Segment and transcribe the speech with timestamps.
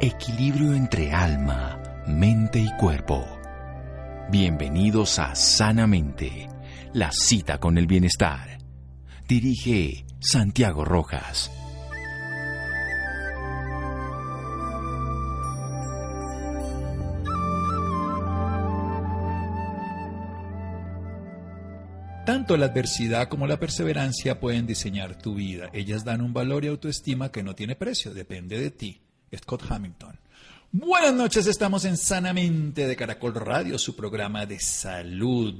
[0.00, 3.24] Equilibrio entre alma, mente y cuerpo.
[4.28, 6.48] Bienvenidos a Sanamente,
[6.92, 8.58] la cita con el bienestar.
[9.28, 11.50] Dirige Santiago Rojas.
[22.26, 25.70] Tanto la adversidad como la perseverancia pueden diseñar tu vida.
[25.72, 29.03] Ellas dan un valor y autoestima que no tiene precio, depende de ti.
[29.38, 30.18] Scott Hamilton.
[30.72, 35.54] Buenas noches, estamos en Sanamente de Caracol Radio, su programa de salud.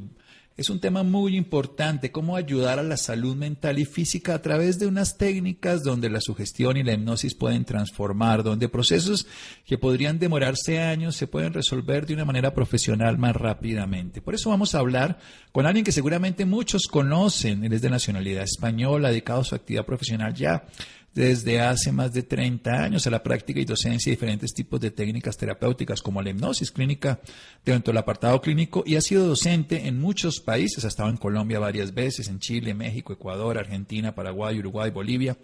[0.56, 4.78] Es un tema muy importante, cómo ayudar a la salud mental y física a través
[4.78, 9.26] de unas técnicas donde la sugestión y la hipnosis pueden transformar, donde procesos
[9.66, 14.20] que podrían demorarse años se pueden resolver de una manera profesional más rápidamente.
[14.20, 15.18] Por eso vamos a hablar
[15.50, 19.86] con alguien que seguramente muchos conocen, él es de nacionalidad española, dedicado a su actividad
[19.86, 20.66] profesional ya
[21.14, 24.90] desde hace más de 30 años a la práctica y docencia de diferentes tipos de
[24.90, 27.20] técnicas terapéuticas como la hipnosis clínica
[27.64, 31.60] dentro del apartado clínico y ha sido docente en muchos países, ha estado en Colombia
[31.60, 35.36] varias veces, en Chile, México, Ecuador, Argentina, Paraguay, Uruguay, Bolivia,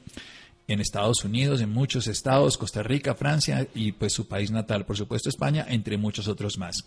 [0.67, 4.97] en Estados Unidos, en muchos estados, Costa Rica, Francia y pues su país natal, por
[4.97, 6.85] supuesto España, entre muchos otros más.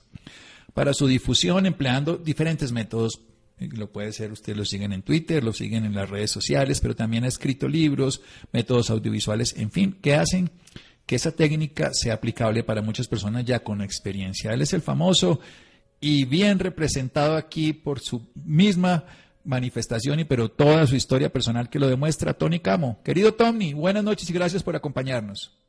[0.74, 3.20] Para su difusión empleando diferentes métodos
[3.60, 6.96] lo puede ser, ustedes lo siguen en Twitter, lo siguen en las redes sociales, pero
[6.96, 10.50] también ha escrito libros, métodos audiovisuales, en fin, que hacen
[11.06, 14.54] que esa técnica sea aplicable para muchas personas ya con experiencia.
[14.54, 15.40] Él es el famoso
[16.00, 19.06] y bien representado aquí por su misma
[19.46, 23.02] manifestación y pero toda su historia personal que lo demuestra Tony Camo.
[23.04, 25.60] Querido Tony, buenas noches y gracias por acompañarnos.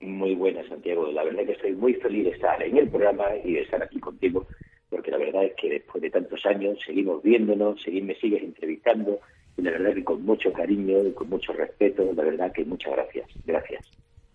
[0.00, 1.10] Muy buenas, Santiago.
[1.12, 3.98] La verdad que estoy muy feliz de estar en el programa y de estar aquí
[3.98, 4.46] contigo
[4.94, 9.18] porque la verdad es que después de tantos años seguimos viéndonos, me sigues entrevistando,
[9.56, 12.92] y la verdad que con mucho cariño y con mucho respeto, la verdad que muchas
[12.92, 13.28] gracias.
[13.44, 13.84] Gracias.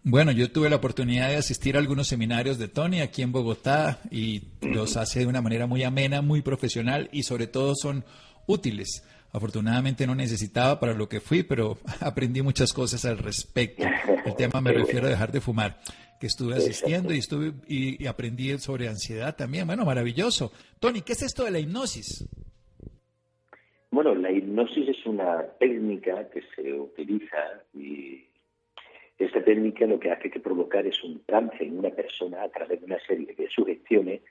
[0.03, 4.01] Bueno, yo tuve la oportunidad de asistir a algunos seminarios de Tony aquí en Bogotá
[4.11, 8.03] y los hace de una manera muy amena, muy profesional y sobre todo son
[8.45, 9.07] útiles.
[9.31, 13.85] Afortunadamente no necesitaba para lo que fui, pero aprendí muchas cosas al respecto.
[14.25, 15.79] El tema me refiero a dejar de fumar
[16.19, 19.65] que estuve asistiendo y estuve y, aprendí sobre ansiedad también.
[19.65, 20.51] Bueno, maravilloso.
[20.79, 22.27] Tony, ¿qué es esto de la hipnosis?
[23.91, 28.25] Bueno, la hipnosis es una técnica que se utiliza y
[29.17, 32.79] esta técnica lo que hace que provocar es un trance en una persona a través
[32.81, 34.21] de una serie de sugestiones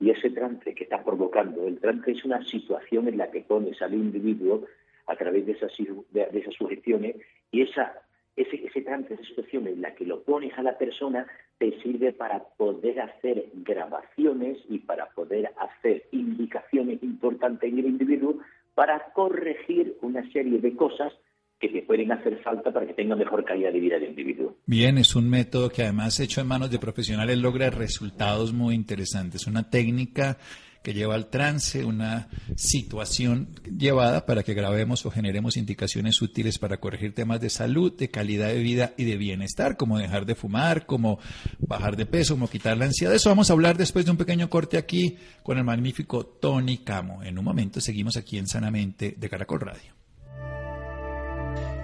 [0.00, 3.80] y ese trance que está provocando, el trance es una situación en la que pones
[3.82, 4.66] al individuo
[5.06, 5.72] a través de esas,
[6.10, 7.16] de esas sugestiones
[7.52, 8.02] y esa
[8.36, 11.26] ese, ese trance, esa situación en la que lo pones a la persona,
[11.58, 18.38] te sirve para poder hacer grabaciones y para poder hacer indicaciones importantes en el individuo
[18.74, 21.12] para corregir una serie de cosas
[21.60, 24.56] que te pueden hacer falta para que tenga mejor calidad de vida el individuo.
[24.66, 29.46] Bien, es un método que además hecho en manos de profesionales logra resultados muy interesantes.
[29.46, 30.38] Una técnica
[30.82, 33.48] que lleva al trance, una situación
[33.78, 38.48] llevada para que grabemos o generemos indicaciones útiles para corregir temas de salud, de calidad
[38.48, 41.18] de vida y de bienestar, como dejar de fumar, como
[41.58, 43.14] bajar de peso, como quitar la ansiedad.
[43.14, 47.22] Eso vamos a hablar después de un pequeño corte aquí con el magnífico Tony Camo.
[47.22, 49.92] En un momento seguimos aquí en Sanamente de Caracol Radio.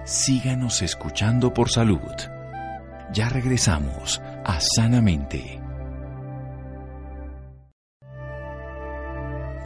[0.05, 1.99] Síganos escuchando por salud.
[3.13, 5.68] Ya regresamos a Sanamente.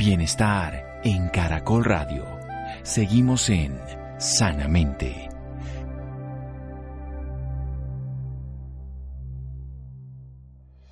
[0.04, 2.26] Bienestar en Caracol Radio.
[2.82, 3.78] Seguimos en
[4.18, 5.28] Sanamente.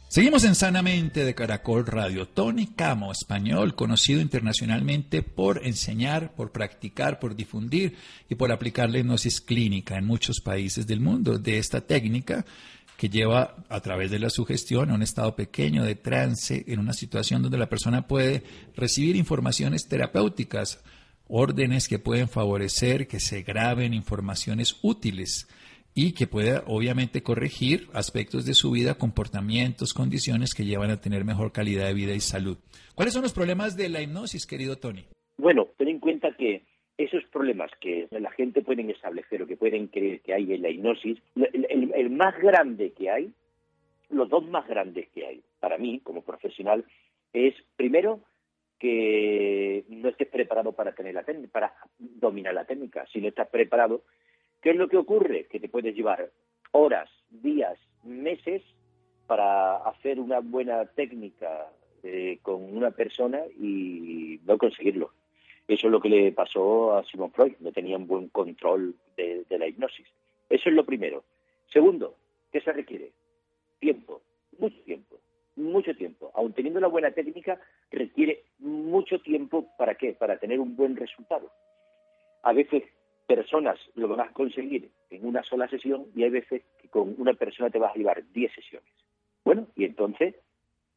[0.07, 2.29] Seguimos en Sanamente de Caracol Radio.
[2.29, 7.97] Tony Camo, español, conocido internacionalmente por enseñar, por practicar, por difundir
[8.29, 11.39] y por aplicar la hipnosis clínica en muchos países del mundo.
[11.39, 12.45] De esta técnica
[13.01, 16.93] que lleva a través de la sugestión a un estado pequeño de trance en una
[16.93, 18.43] situación donde la persona puede
[18.77, 20.85] recibir informaciones terapéuticas,
[21.27, 25.49] órdenes que pueden favorecer que se graben informaciones útiles
[25.95, 31.25] y que pueda obviamente corregir aspectos de su vida, comportamientos, condiciones que llevan a tener
[31.25, 32.59] mejor calidad de vida y salud.
[32.95, 35.07] ¿Cuáles son los problemas de la hipnosis, querido Tony?
[35.39, 36.67] Bueno, ten en cuenta que
[37.05, 40.69] esos problemas que la gente puede establecer o que pueden creer que hay en la
[40.69, 43.33] hipnosis, el, más grande que hay,
[44.11, 46.85] los dos más grandes que hay, para mí como profesional,
[47.33, 48.21] es primero
[48.79, 53.07] que no estés preparado para tener la para dominar la técnica.
[53.13, 54.03] Si no estás preparado,
[54.61, 55.47] ¿qué es lo que ocurre?
[55.47, 56.31] Que te puedes llevar
[56.73, 58.63] horas, días, meses
[59.27, 61.69] para hacer una buena técnica
[62.03, 65.13] eh, con una persona y no conseguirlo.
[65.71, 69.47] Eso es lo que le pasó a Simon Freud, no tenía un buen control de,
[69.51, 70.09] la hipnosis.
[70.49, 71.23] Eso es lo primero.
[71.73, 72.17] Segundo,
[72.51, 73.13] ¿qué se requiere?
[73.79, 74.21] Tiempo.
[76.57, 80.13] teniendo una buena técnica requiere mucho tiempo para qué?
[80.13, 81.53] Para tener un buen resultado.
[82.43, 82.83] A veces
[83.29, 87.35] personas lo van a conseguir en una sola sesión y hay veces que con una
[87.35, 88.93] persona te vas a llevar 10 sesiones.
[89.45, 90.35] Bueno, y entonces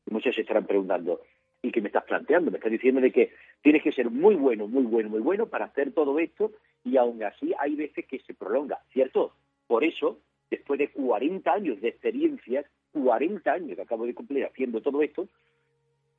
[0.07, 1.21] muchos se estarán preguntando,
[1.63, 2.51] ¿y qué me estás planteando?
[2.51, 3.31] Me estás diciendo de que
[3.61, 6.51] tienes que ser muy bueno, muy bueno, muy bueno para hacer todo esto
[6.83, 9.33] y aún así hay veces que se prolonga, ¿cierto?
[9.65, 10.19] Por eso,
[10.51, 15.29] después de 40 años de experiencias, 40 años que acabo de cumplir haciendo todo esto,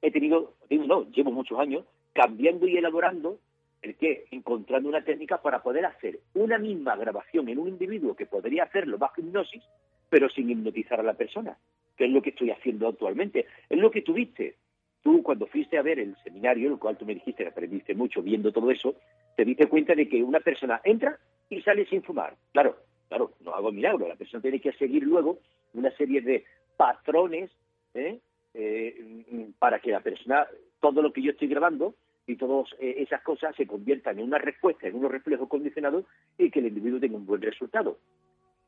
[0.00, 3.38] he tenido, digo, no, llevo muchos años cambiando y elaborando
[3.82, 8.25] el que encontrando una técnica para poder hacer una misma grabación en un individuo que
[8.25, 9.62] podría hacerlo bajo hipnosis,
[10.08, 11.58] pero sin hipnotizar a la persona,
[11.96, 13.46] que es lo que estoy haciendo actualmente.
[13.69, 14.56] Es lo que tuviste.
[15.05, 18.23] Tú cuando fuiste a ver el seminario, el cual tú me dijiste que aprendiste mucho
[18.23, 18.95] viendo todo eso,
[19.37, 21.19] te diste cuenta de que una persona entra
[21.51, 22.35] y sale sin fumar.
[22.53, 22.79] Claro,
[23.09, 24.09] claro, no hago milagro.
[24.09, 25.41] La persona tiene que seguir luego
[25.75, 26.45] una serie de
[26.79, 27.51] patrones
[27.93, 28.19] ¿eh?
[28.55, 30.47] Eh, para que la persona,
[30.81, 31.95] todo lo que yo estoy grabando
[32.27, 36.06] y todas eh, esas cosas se conviertan en una respuesta, en unos reflejos condicionados
[36.39, 37.99] y que el individuo tenga un buen resultado.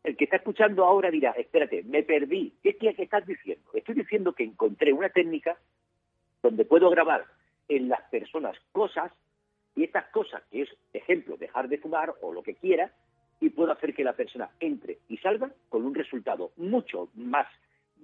[0.05, 2.53] El que está escuchando ahora dirá, espérate, me perdí.
[2.63, 3.65] ¿Qué, qué estás diciendo?
[3.73, 5.57] Estoy diciendo que encontré una técnica
[6.47, 7.25] donde puedo grabar
[7.69, 9.13] en las personas cosas
[9.75, 12.93] y estas cosas, que es, ejemplo, dejar de fumar o lo que quiera,
[13.41, 17.47] y puedo hacer que la persona entre y salga con un resultado mucho más,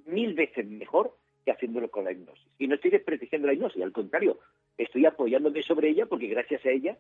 [0.06, 2.46] mil veces mejor que haciéndolo con la hipnosis.
[2.58, 4.40] Y no estoy desprestigiando la hipnosis, al contrario,
[4.76, 6.98] estoy apoyándome sobre ella porque gracias a ella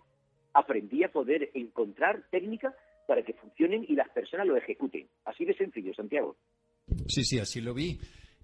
[0.54, 2.74] aprendí a poder encontrar técnicas
[3.06, 5.08] para que funcionen y las personas lo ejecuten.
[5.24, 6.36] Así de sencillo, Santiago.
[7.08, 7.98] Sí, sí, así lo vi.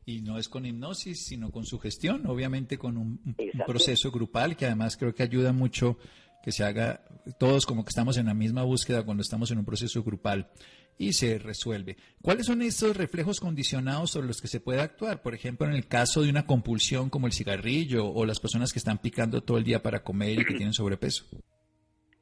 [0.08, 4.64] Y no es con hipnosis, sino con sugestión, obviamente con un, un proceso grupal que
[4.64, 5.98] además creo que ayuda mucho
[6.42, 7.02] que se haga
[7.38, 10.48] todos como que estamos en la misma búsqueda cuando estamos en un proceso grupal
[10.96, 11.98] y se resuelve.
[12.22, 15.20] ¿Cuáles son estos reflejos condicionados sobre los que se puede actuar?
[15.20, 18.78] Por ejemplo, en el caso de una compulsión como el cigarrillo o las personas que
[18.78, 21.26] están picando todo el día para comer y que tienen sobrepeso.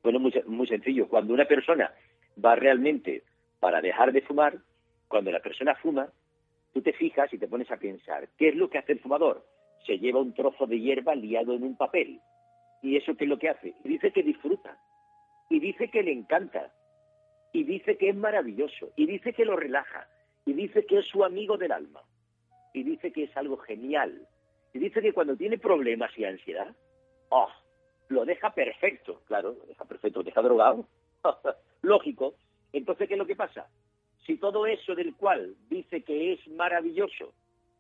[0.03, 1.07] Bueno, muy, muy sencillo.
[1.07, 1.93] Cuando una persona
[2.45, 3.23] va realmente
[3.61, 4.59] para dejar de fumar,
[5.07, 6.09] cuando la persona fuma,
[6.77, 9.43] tú te fijas y te pones a pensar, ¿qué es lo que hace el fumador?
[9.87, 12.21] Se lleva un trozo de hierba liado en un papel.
[12.83, 13.75] ¿Y eso qué es lo que hace?
[13.83, 14.77] Dice que disfruta.
[15.49, 16.71] Y dice que le encanta
[17.55, 20.07] y dice que es maravilloso, y dice que lo relaja,
[20.45, 22.03] y dice que es su amigo del alma,
[22.75, 24.29] y dice que es algo genial,
[24.75, 26.77] y dice que cuando tiene problemas y ansiedad,
[27.31, 27.49] oh,
[28.09, 30.87] lo deja perfecto, claro, lo deja perfecto, lo deja drogado,
[31.81, 32.35] lógico.
[32.75, 33.67] Entonces, ¿qué es lo que pasa?
[34.27, 37.33] Si todo eso del cual dice que es maravilloso,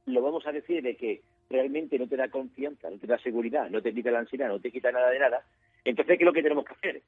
[0.06, 3.68] lo vamos a decir de que realmente no te da confianza, no te da seguridad,
[3.70, 5.44] no te quita la ansiedad, no te quita nada de nada,
[5.84, 7.02] entonces, ¿qué es lo que tenemos que hacer?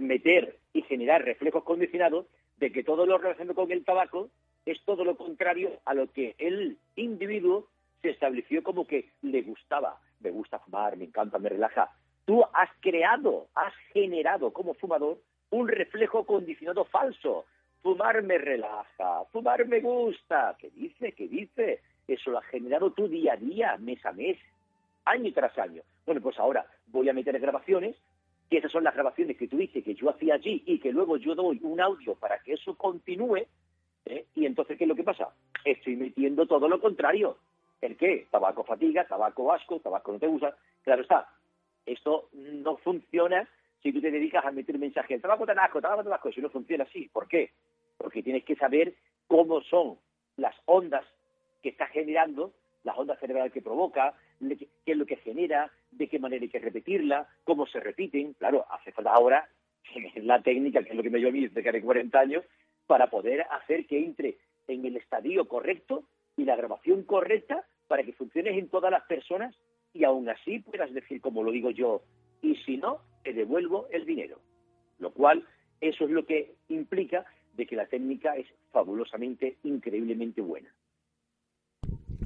[0.00, 2.26] meter y generar reflejos condicionados
[2.58, 4.30] de que todo lo relacionado con el tabaco
[4.66, 7.68] es todo lo contrario a lo que el individuo
[8.02, 10.00] se estableció como que le gustaba.
[10.20, 11.90] Me gusta fumar, me encanta, me relaja.
[12.24, 15.18] Tú has creado, has generado como fumador
[15.50, 17.46] un reflejo condicionado falso.
[17.82, 20.56] Fumar me relaja, fumar me gusta.
[20.58, 21.12] ¿Qué dice?
[21.12, 21.80] ¿Qué dice?
[22.06, 24.38] Eso lo has generado tú día a día, mes a mes,
[25.04, 25.82] año tras año.
[26.04, 27.96] Bueno, pues ahora voy a meter grabaciones
[28.50, 31.16] que esas son las grabaciones que tú dices que yo hacía allí y que luego
[31.16, 33.46] yo doy un audio para que eso continúe,
[34.06, 34.26] ¿eh?
[34.34, 35.28] y entonces, ¿qué es lo que pasa?
[35.64, 37.38] Estoy metiendo todo lo contrario.
[37.80, 38.26] ¿El qué?
[38.30, 40.56] Tabaco fatiga, tabaco asco, tabaco no te gusta.
[40.82, 41.28] Claro está,
[41.86, 43.48] esto no funciona
[43.82, 46.50] si tú te dedicas a meter mensajes, tabaco tan asco, tabaco tan asco, eso no
[46.50, 47.08] funciona así.
[47.08, 47.52] ¿Por qué?
[48.00, 48.94] Porque tienes que saber
[49.26, 49.98] cómo son
[50.36, 51.04] las ondas
[51.62, 56.18] que está generando las ondas cerebrales que provoca, qué es lo que genera, de qué
[56.18, 58.32] manera hay que repetirla, cómo se repiten.
[58.34, 59.48] Claro, hace falta ahora
[60.16, 62.44] la técnica, que es lo que me dio a mí desde que hace 40 años,
[62.86, 66.04] para poder hacer que entre en el estadio correcto
[66.36, 69.54] y la grabación correcta para que funcione en todas las personas
[69.92, 72.02] y aún así puedas decir, como lo digo yo,
[72.40, 74.40] y si no, te devuelvo el dinero.
[74.98, 75.46] Lo cual,
[75.80, 77.26] eso es lo que implica
[77.56, 80.72] de que la técnica es fabulosamente, increíblemente buena.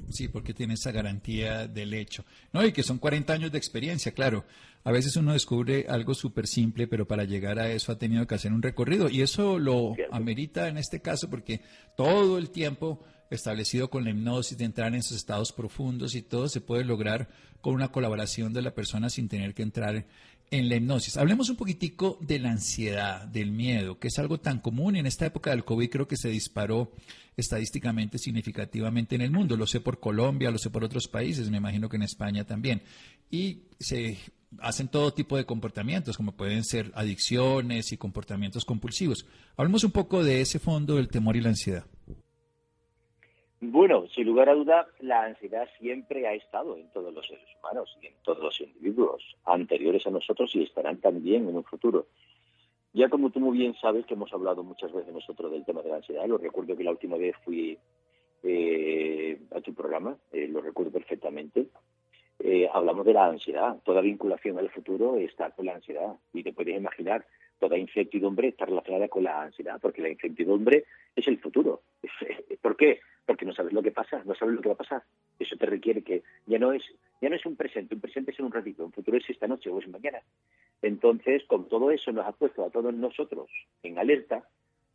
[0.09, 2.25] Sí, porque tiene esa garantía del hecho.
[2.53, 4.45] No, y que son 40 años de experiencia, claro.
[4.83, 8.35] A veces uno descubre algo súper simple, pero para llegar a eso ha tenido que
[8.35, 9.09] hacer un recorrido.
[9.09, 11.61] Y eso lo amerita en este caso porque
[11.97, 16.47] todo el tiempo establecido con la hipnosis, de entrar en esos estados profundos y todo
[16.47, 17.27] se puede lograr
[17.61, 20.05] con una colaboración de la persona sin tener que entrar
[20.51, 21.17] en la hipnosis.
[21.17, 25.25] Hablemos un poquitico de la ansiedad, del miedo, que es algo tan común en esta
[25.25, 26.91] época del COVID, creo que se disparó
[27.37, 29.57] estadísticamente significativamente en el mundo.
[29.57, 32.81] Lo sé por Colombia, lo sé por otros países, me imagino que en España también.
[33.29, 34.17] Y se
[34.59, 39.25] hacen todo tipo de comportamientos, como pueden ser adicciones y comportamientos compulsivos.
[39.57, 41.85] Hablemos un poco de ese fondo del temor y la ansiedad.
[43.71, 47.97] Bueno, sin lugar a duda, la ansiedad siempre ha estado en todos los seres humanos
[48.01, 52.07] y en todos los individuos anteriores a nosotros y estarán también en un futuro.
[52.93, 55.89] Ya como tú muy bien sabes que hemos hablado muchas veces nosotros del tema de
[55.89, 57.77] la ansiedad, lo recuerdo que la última vez fui
[58.43, 61.67] eh, a tu programa, eh, lo recuerdo perfectamente,
[62.39, 63.77] eh, hablamos de la ansiedad.
[63.83, 66.15] Toda vinculación al futuro está con la ansiedad.
[66.33, 67.25] Y te puedes imaginar,
[67.59, 71.81] toda incertidumbre está relacionada con la ansiedad, porque la incertidumbre es el futuro.
[72.61, 72.99] ¿Por qué?
[73.25, 75.03] Porque no sabes lo que pasa, no sabes lo que va a pasar.
[75.39, 76.83] Eso te requiere que ya no es
[77.21, 79.47] ya no es un presente, un presente es en un ratito, un futuro es esta
[79.47, 80.19] noche o es mañana.
[80.81, 83.49] Entonces, con todo eso nos ha puesto a todos nosotros
[83.81, 84.47] en alerta,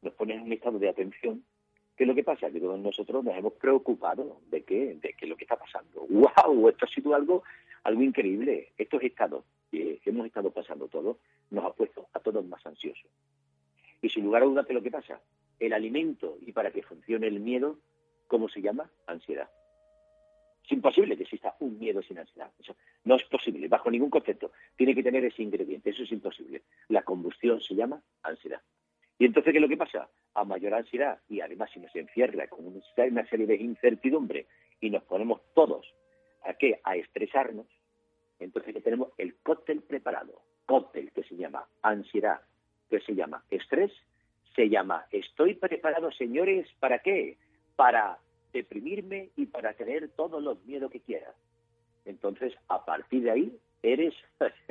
[0.03, 1.43] nos pone en un estado de atención
[2.01, 2.51] ¿Qué es lo que pasa?
[2.51, 6.07] Que todos nosotros nos hemos preocupado de qué, de qué es lo que está pasando.
[6.09, 6.71] ¡Wow!
[6.71, 7.43] Esto ha sido algo,
[7.85, 8.73] algo increíble.
[8.79, 11.19] Estos estados que hemos estado pasando todos
[11.51, 13.11] nos ha puesto a todos más ansiosos.
[14.01, 15.21] Y sin lugar a dudas, ¿qué es lo que pasa?
[15.59, 17.77] El alimento y para que funcione el miedo,
[18.31, 18.89] ¿cómo se llama?
[19.07, 19.51] Ansiedad.
[20.65, 22.49] Es imposible que exista un miedo sin ansiedad.
[22.61, 24.53] Eso no es posible, bajo ningún concepto.
[24.77, 26.63] Tiene que tener ese ingrediente, eso es imposible.
[26.89, 28.63] La combustión se llama ansiedad.
[29.19, 30.09] Y entonces, ¿qué es lo que pasa?
[30.35, 34.47] A mayor ansiedad y además si nos encierra con una serie de incertidumbre
[34.81, 35.93] y nos ponemos todos
[36.45, 36.81] a qué?
[36.85, 37.67] A estresarnos,
[38.39, 42.41] entonces que tenemos el cóctel preparado, cóctel que se llama ansiedad,
[42.89, 43.93] que se llama estrés,
[44.55, 47.37] se llama estoy preparado, señores, ¿para qué?
[47.81, 48.19] Para
[48.53, 51.33] deprimirme y para tener todos los miedos que quiera.
[52.05, 54.13] Entonces, a partir de ahí, eres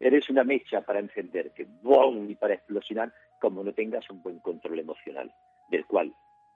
[0.00, 2.30] eres una mecha para encenderte, ¡bom!
[2.30, 5.30] y para explosionar, como no tengas un buen control emocional,
[5.68, 6.14] del cual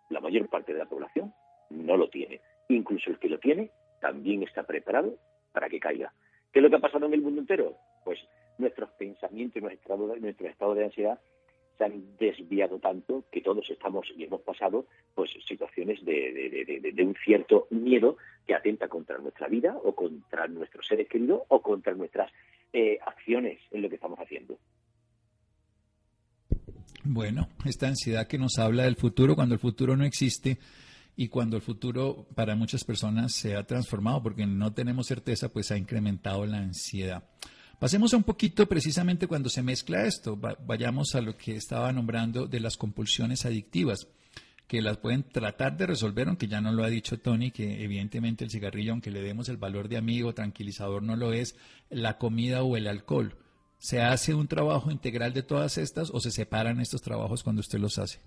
[0.09, 1.35] la mayor parte de la población
[1.69, 2.41] no lo tiene.
[2.71, 3.71] Incluso el que lo tiene
[4.01, 5.15] también está preparado
[5.53, 6.11] para que caiga.
[6.51, 7.77] ¿Qué es lo que ha pasado en el mundo entero?
[8.03, 8.19] Pues
[8.57, 11.21] nuestros pensamientos y nuestro estado de ansiedad
[11.79, 17.15] se han desviado tanto que todos estamos y hemos pasado pues situaciones de, de, un
[17.25, 18.17] cierto miedo
[18.47, 22.31] que atenta contra nuestra vida o contra nuestros seres queridos o contra nuestras
[22.73, 24.59] eh, acciones en lo que estamos haciendo.
[27.05, 30.59] Bueno, esta ansiedad que nos habla del futuro cuando el futuro no existe
[31.17, 35.71] y cuando el futuro para muchas personas se ha transformado porque no tenemos certeza, pues
[35.71, 37.25] ha incrementado la ansiedad.
[37.79, 42.49] Pasemos a un poquito precisamente cuando se mezcla esto, vayamos a lo que estaba nombrando
[42.49, 44.09] de las compulsiones adictivas
[44.67, 48.45] que las pueden tratar de resolver, aunque ya no lo ha dicho Tony, que evidentemente
[48.45, 51.57] el cigarrillo, aunque le demos el valor de amigo, tranquilizador no lo es,
[51.89, 53.35] la comida o el alcohol.
[53.79, 57.79] ¿Se hace un trabajo integral de todas estas o se separan estos trabajos cuando usted
[57.79, 58.21] los hace?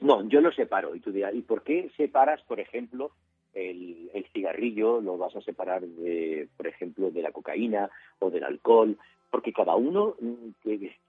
[0.00, 0.94] No, yo los separo.
[0.96, 3.12] Y tú dirás, ¿y por qué separas, por ejemplo,
[3.54, 5.00] el, el, cigarrillo?
[5.00, 8.96] Lo vas a separar, de, por ejemplo, de la cocaína o del alcohol,
[9.30, 10.68] porque cada uno mm,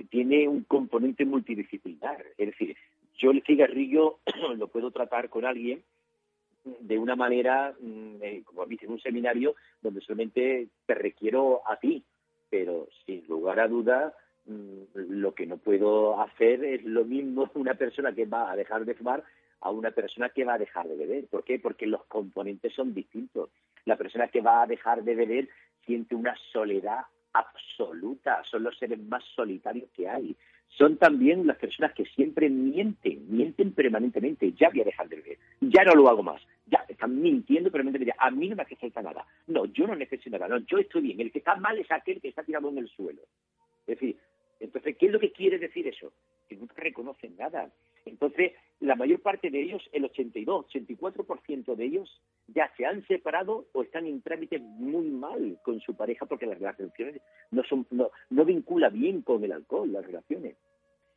[0.09, 2.23] tiene un componente multidisciplinar.
[2.37, 2.75] Es decir,
[3.17, 4.19] yo el cigarrillo
[4.57, 5.83] lo puedo tratar con alguien
[6.63, 11.77] de una manera, mm, eh, como dice, en un seminario donde solamente te requiero a
[11.77, 12.03] ti,
[12.49, 14.13] pero sin lugar a duda
[14.45, 18.85] mm, lo que no puedo hacer es lo mismo una persona que va a dejar
[18.85, 19.23] de fumar
[19.63, 21.27] a una persona que va a dejar de beber.
[21.27, 21.57] ¿Por qué?
[21.59, 23.49] Porque los componentes son distintos.
[23.85, 25.49] La persona que va a dejar de beber
[25.85, 27.01] siente una soledad
[27.33, 30.35] absoluta, son los seres más solitarios que hay
[30.77, 34.53] son también las personas que siempre mienten, mienten permanentemente.
[34.53, 38.15] Ya voy a dejar de beber, ya no lo hago más, ya están mintiendo permanentemente.
[38.17, 39.25] A mí no me hace falta nada.
[39.47, 41.21] No, yo no necesito nada, no, yo estoy bien.
[41.21, 43.21] El que está mal es aquel que está tirado en el suelo.
[43.85, 44.17] Es decir,
[44.59, 46.11] entonces, ¿qué es lo que quiere decir eso?
[46.53, 47.71] Que nunca reconocen nada.
[48.05, 53.65] Entonces, la mayor parte de ellos, el 82, 84% de ellos, ya se han separado
[53.73, 58.11] o están en trámite muy mal con su pareja porque las relaciones no son no,
[58.45, 60.57] vincula bien con el alcohol, las relaciones.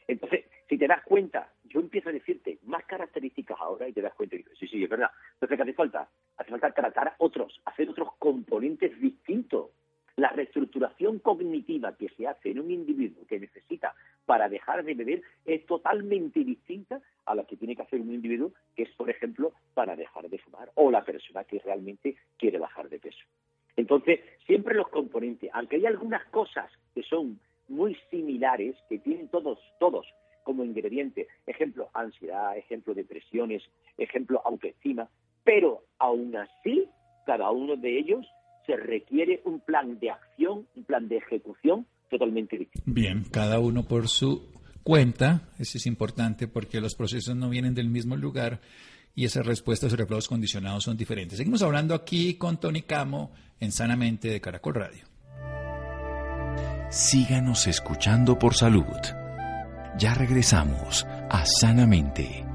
[0.09, 4.15] Entonces, si te das cuenta, yo empiezo a decirte más características ahora y te das
[4.15, 5.11] cuenta y dices, sí, sí, es verdad.
[5.35, 6.09] Entonces, ¿qué hace falta?
[6.39, 9.71] Hace falta tratar otros, hacer otros componentes distintos.
[10.15, 13.95] La reestructuración cognitiva que se hace en un individuo que necesita
[14.27, 18.53] para dejar de beber es totalmente distinta a la que tiene que hacer un individuo
[18.75, 22.89] que es, por ejemplo, para dejar de fumar o la persona que realmente quiere bajar
[22.89, 23.25] de peso.
[23.77, 29.59] Entonces, siempre los componentes, aunque hay algunas cosas que son muy similares, que tienen todos,
[29.79, 30.07] todos
[30.43, 33.63] como ingrediente, ejemplo, ansiedad, ejemplo, depresiones,
[33.99, 35.09] ejemplo, autoestima,
[35.45, 36.89] pero aún así,
[37.27, 38.27] cada uno de ellos
[38.65, 41.87] se requiere un plan de acción, un plan de ejecución
[42.19, 42.83] totalmente distinto.
[42.91, 44.49] Bien, cada uno por su
[44.83, 48.61] cuenta, eso es importante porque los procesos no vienen del mismo lugar
[49.15, 51.39] y esas respuestas o reflejos condicionados son diferentes.
[51.39, 55.05] Seguimos hablando aquí con Tony Camo en Sanamente de Caracol Radio.
[56.91, 58.85] Síganos escuchando por salud.
[59.99, 62.47] Ya regresamos a Sanamente.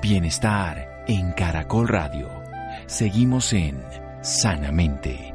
[0.00, 2.28] bienestar en Caracol Radio.
[2.86, 3.80] Seguimos en
[4.22, 5.29] Sanamente.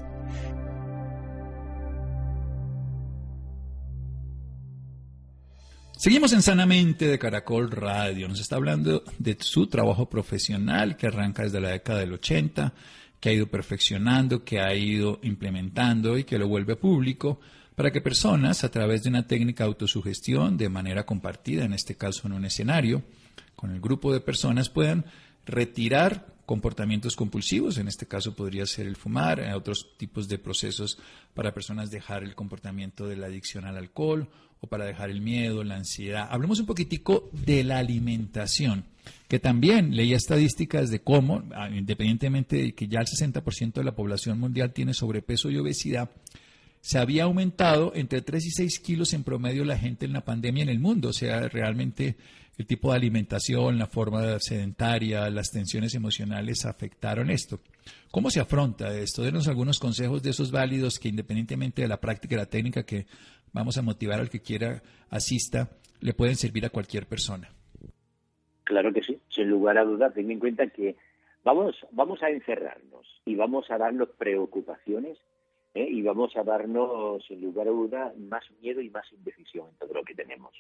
[6.06, 8.28] Seguimos en Sanamente de Caracol Radio.
[8.28, 12.74] Nos está hablando de su trabajo profesional que arranca desde la década del 80,
[13.20, 17.40] que ha ido perfeccionando, que ha ido implementando y que lo vuelve público
[17.74, 21.96] para que personas, a través de una técnica de autosugestión de manera compartida, en este
[21.96, 23.02] caso en un escenario,
[23.56, 25.06] con el grupo de personas, puedan
[25.48, 31.00] retirar comportamientos compulsivos, en este caso podría ser el fumar, otros tipos de procesos
[31.34, 35.64] para personas dejar el comportamiento de la adicción al alcohol o para dejar el miedo,
[35.64, 36.28] la ansiedad.
[36.30, 38.86] Hablemos un poquitico de la alimentación,
[39.28, 43.96] que también leía estadísticas de cómo, ah, independientemente de que ya el 60% de la
[43.96, 46.10] población mundial tiene sobrepeso y obesidad,
[46.82, 50.62] se había aumentado entre 3 y 6 kilos en promedio la gente en la pandemia
[50.62, 51.10] en el mundo.
[51.10, 52.16] O sea, realmente
[52.58, 57.60] el tipo de alimentación, la forma sedentaria, las tensiones emocionales afectaron esto.
[58.12, 59.24] ¿Cómo se afronta esto?
[59.24, 63.08] Denos algunos consejos de esos válidos que independientemente de la práctica y la técnica que
[63.56, 65.70] vamos a motivar al que quiera asista,
[66.02, 67.50] le pueden servir a cualquier persona.
[68.66, 70.98] Claro que sí, sin lugar a dudas, ten en cuenta que
[71.44, 75.18] vamos, vamos a encerrarnos y vamos a darnos preocupaciones
[75.74, 75.88] ¿eh?
[75.90, 79.94] y vamos a darnos, sin lugar a duda, más miedo y más indecisión en todo
[79.94, 80.52] lo que tenemos.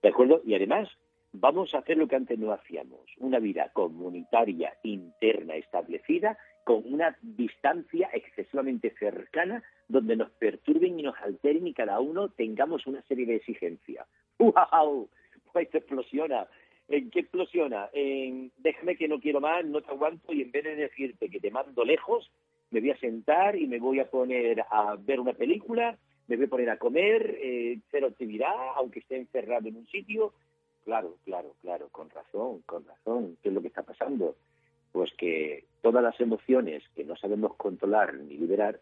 [0.00, 0.40] ¿De acuerdo?
[0.46, 0.88] Y además,
[1.32, 7.16] vamos a hacer lo que antes no hacíamos, una vida comunitaria interna establecida con una
[7.22, 13.24] distancia excesivamente cercana donde nos perturben y nos alteren y cada uno tengamos una serie
[13.24, 14.06] de exigencias.
[14.38, 15.08] ¡Wow!
[15.50, 16.46] Pues esto explosiona.
[16.88, 17.88] ¿En qué explosiona?
[17.94, 21.40] En déjame que no quiero más, no te aguanto y en vez de decirte que
[21.40, 22.30] te mando lejos,
[22.70, 25.96] me voy a sentar y me voy a poner a ver una película,
[26.26, 30.34] me voy a poner a comer, eh, cero actividad, aunque esté encerrado en un sitio.
[30.84, 33.38] Claro, claro, claro, con razón, con razón.
[33.42, 34.36] ¿Qué es lo que está pasando?
[34.92, 38.80] Pues que todas las emociones que no sabemos controlar ni liberar,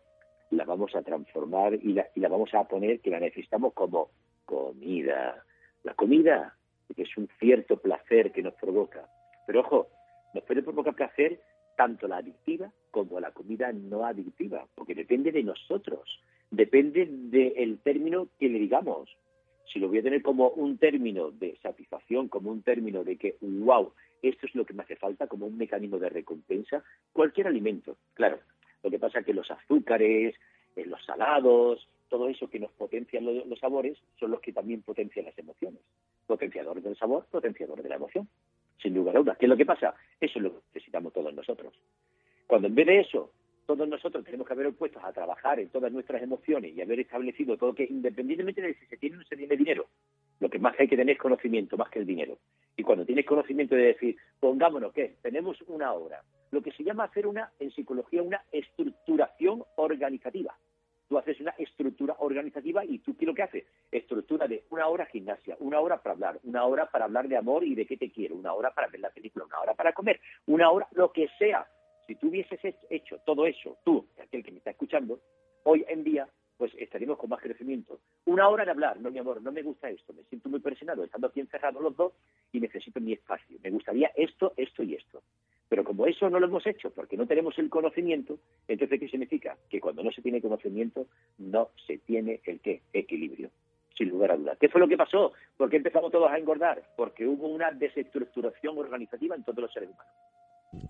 [0.50, 4.10] las vamos a transformar y la, y la vamos a poner que la necesitamos como
[4.44, 5.44] comida.
[5.82, 6.56] La comida,
[6.94, 9.08] que es un cierto placer que nos provoca.
[9.46, 9.88] Pero ojo,
[10.34, 11.40] nos puede provocar placer
[11.76, 18.28] tanto la adictiva como la comida no adictiva, porque depende de nosotros, depende del término
[18.38, 19.14] que le digamos.
[19.72, 23.36] Si lo voy a tener como un término de satisfacción, como un término de que,
[23.40, 27.96] wow, esto es lo que me hace falta, como un mecanismo de recompensa, cualquier alimento,
[28.14, 28.40] claro.
[28.82, 30.34] Lo que pasa es que los azúcares,
[30.76, 35.24] eh, los salados, todo eso que nos potencian los, sabores, son los que también potencian
[35.24, 35.80] las emociones.
[36.26, 38.28] Potenciador del sabor, potenciador de la emoción
[38.80, 39.38] sin lugar a dudas.
[39.38, 39.94] ¿Qué es lo que pasa?
[40.20, 41.72] Eso es lo que necesitamos todos nosotros.
[42.46, 43.32] Cuando en vez de eso,
[43.66, 47.56] todos nosotros tenemos que haber puestos a trabajar en todas nuestras emociones y haber establecido
[47.56, 49.86] todo que, independientemente de si se tiene o no se tiene dinero,
[50.40, 52.38] lo que más hay que tener es conocimiento, más que el dinero.
[52.76, 57.04] Y cuando tienes conocimiento de decir, pongámonos que tenemos una hora, lo que se llama
[57.04, 60.54] hacer una, en psicología, una estructuración organizativa.
[61.08, 63.64] Tú haces una estructura organizativa y tú, ¿qué es lo que haces?
[63.92, 67.64] Estructura de una hora gimnasia, una hora para hablar, una hora para hablar de amor
[67.64, 70.20] y de qué te quiero, una hora para ver la película, una hora para comer,
[70.46, 71.66] una hora, lo que sea.
[72.06, 75.20] Si tú hubieses hecho todo eso, tú, aquel que me está escuchando,
[75.62, 78.00] hoy en día, pues estaríamos con más crecimiento.
[78.24, 81.04] Una hora de hablar, no, mi amor, no me gusta esto, me siento muy presionado,
[81.04, 82.12] estando aquí encerrados los dos
[82.52, 83.58] y necesito mi espacio.
[83.62, 85.22] Me gustaría esto, esto y esto.
[85.68, 88.38] Pero como eso no lo hemos hecho porque no tenemos el conocimiento,
[88.68, 89.56] entonces ¿qué significa?
[89.68, 91.06] Que cuando no se tiene conocimiento
[91.38, 92.82] no se tiene el qué?
[92.92, 93.50] Equilibrio,
[93.96, 94.58] sin lugar a dudas.
[94.58, 95.32] ¿Qué fue lo que pasó?
[95.56, 96.82] ¿Por qué empezamos todos a engordar?
[96.96, 100.12] Porque hubo una desestructuración organizativa en todos los seres humanos.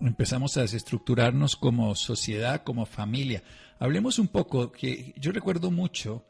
[0.01, 3.43] Empezamos a desestructurarnos como sociedad, como familia.
[3.79, 6.23] Hablemos un poco, que yo recuerdo mucho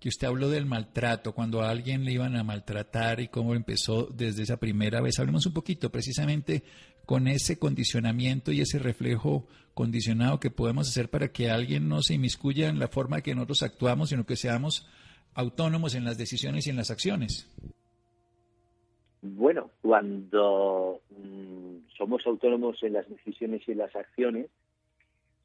[0.00, 4.04] que usted habló del maltrato, cuando a alguien le iban a maltratar y cómo empezó
[4.04, 5.18] desde esa primera vez.
[5.18, 6.62] Hablemos un poquito precisamente
[7.06, 12.14] con ese condicionamiento y ese reflejo condicionado que podemos hacer para que alguien no se
[12.14, 14.86] inmiscuya en la forma que nosotros actuamos, sino que seamos
[15.34, 17.48] autónomos en las decisiones y en las acciones.
[19.26, 24.50] Bueno, cuando mm, somos autónomos en las decisiones y en las acciones,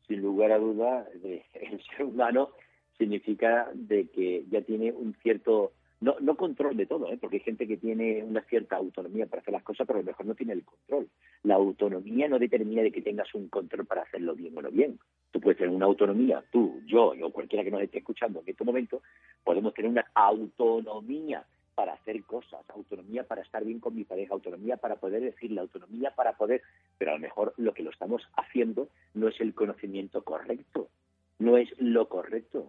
[0.06, 2.50] sin lugar a duda, el ser humano
[2.98, 7.18] significa de que ya tiene un cierto, no, no control de todo, ¿eh?
[7.22, 10.08] porque hay gente que tiene una cierta autonomía para hacer las cosas, pero a lo
[10.08, 11.08] mejor no tiene el control.
[11.44, 15.00] La autonomía no determina de que tengas un control para hacerlo bien o no bien.
[15.32, 18.66] Tú puedes tener una autonomía, tú, yo o cualquiera que nos esté escuchando en este
[18.66, 19.02] momento,
[19.46, 21.46] podemos tener una autonomía
[21.80, 26.12] para hacer cosas, autonomía para estar bien con mi pareja, autonomía para poder decirle, autonomía
[26.12, 26.62] para poder,
[26.98, 30.90] pero a lo mejor lo que lo estamos haciendo no es el conocimiento correcto,
[31.38, 32.60] no es lo correcto.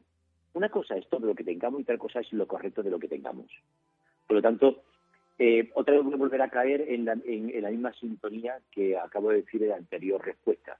[0.54, 3.00] Una cosa es todo lo que tengamos y otra cosa es lo correcto de lo
[3.00, 3.50] que tengamos.
[4.28, 4.66] Por lo tanto,
[5.42, 8.98] Eh, otra vez voy a volver a caer en la, en la misma sintonía que
[8.98, 10.72] acabo de decir en la anterior respuesta.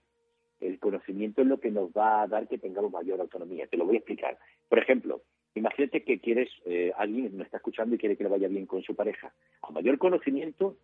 [0.61, 3.67] El conocimiento es lo que nos va a dar que tengamos mayor autonomía.
[3.69, 4.37] Te lo voy a explicar.
[4.69, 5.23] Por ejemplo,
[5.55, 8.83] imagínate que quieres, eh, alguien nos está escuchando y quiere que le vaya bien con
[8.83, 9.33] su pareja.
[9.63, 10.77] A mayor conocimiento,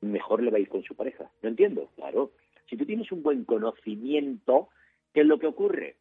[0.00, 1.30] mejor le va a ir con su pareja.
[1.42, 1.90] ¿No entiendo?
[1.96, 2.32] Claro.
[2.68, 4.68] Si tú tienes un buen conocimiento,
[5.12, 5.96] ¿qué es lo que ocurre?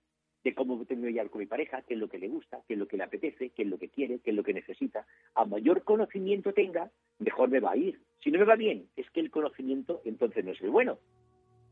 [0.45, 2.79] de cómo tengo que con mi pareja, qué es lo que le gusta, qué es
[2.79, 5.07] lo que le apetece, qué es lo que quiere, qué es lo que necesita.
[5.33, 7.99] A mayor conocimiento tenga, mejor me va a ir.
[8.23, 10.99] Si no me va bien, es que el conocimiento entonces no es el bueno.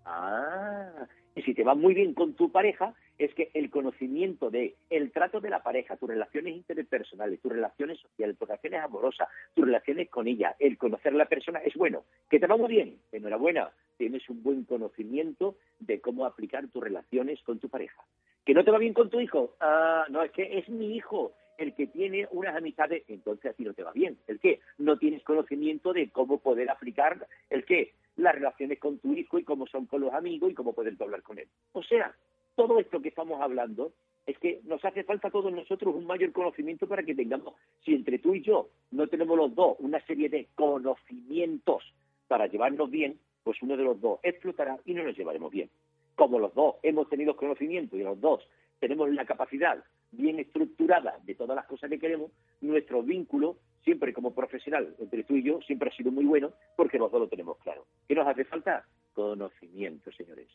[0.05, 1.05] Ah,
[1.35, 5.11] y si te va muy bien con tu pareja, es que el conocimiento de el
[5.11, 10.09] trato de la pareja, tus relaciones interpersonales, tus relaciones sociales, tus relaciones amorosas, tus relaciones
[10.09, 12.03] con ella, el conocer la persona es bueno.
[12.29, 17.41] Que te va muy bien, enhorabuena, tienes un buen conocimiento de cómo aplicar tus relaciones
[17.43, 18.03] con tu pareja.
[18.45, 21.33] Que no te va bien con tu hijo, ah, no, es que es mi hijo,
[21.57, 24.17] el que tiene unas amistades, entonces a ti no te va bien.
[24.27, 24.59] ¿El qué?
[24.77, 29.43] No tienes conocimiento de cómo poder aplicar el qué, las relaciones con tu hijo y
[29.43, 31.47] cómo son con los amigos y cómo poder hablar con él.
[31.71, 32.13] O sea,
[32.55, 33.93] todo esto que estamos hablando
[34.25, 37.93] es que nos hace falta a todos nosotros un mayor conocimiento para que tengamos, si
[37.93, 41.83] entre tú y yo no tenemos los dos una serie de conocimientos
[42.27, 45.69] para llevarnos bien, pues uno de los dos explotará y no nos llevaremos bien.
[46.15, 48.47] Como los dos hemos tenido conocimiento y los dos
[48.79, 54.33] tenemos la capacidad bien estructurada de todas las cosas que queremos, nuestro vínculo, siempre como
[54.33, 57.57] profesional, entre tú y yo, siempre ha sido muy bueno porque los dos lo tenemos
[57.57, 57.85] claro.
[58.07, 58.85] ¿Qué nos hace falta?
[59.13, 60.47] Conocimiento, señores.